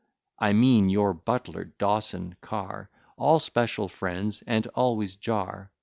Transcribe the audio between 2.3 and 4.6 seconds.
Car, All special friends,